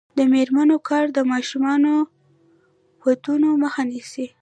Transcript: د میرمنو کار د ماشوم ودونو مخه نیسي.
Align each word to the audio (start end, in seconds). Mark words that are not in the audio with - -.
د 0.17 0.19
میرمنو 0.33 0.77
کار 0.89 1.05
د 1.17 1.19
ماشوم 1.31 1.65
ودونو 3.05 3.49
مخه 3.63 3.81
نیسي. 3.89 4.25